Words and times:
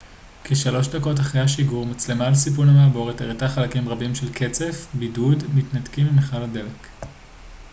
כ-3 0.43 0.91
דקות 0.91 1.19
אחרי 1.19 1.41
השיגור 1.41 1.85
מצלמה 1.85 2.27
על 2.27 2.35
סיפון 2.35 2.69
המעבורת 2.69 3.21
הראתה 3.21 3.47
חלקים 3.47 3.89
רבים 3.89 4.15
של 4.15 4.33
קצף 4.33 4.87
בידוד 4.93 5.43
מתנתקים 5.55 6.07
ממכל 6.07 6.37
הדלק 6.43 6.87